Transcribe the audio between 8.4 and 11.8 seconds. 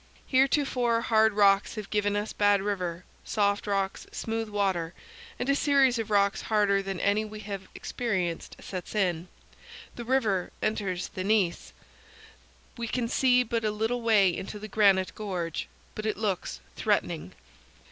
sets in. The river enters the gneiss!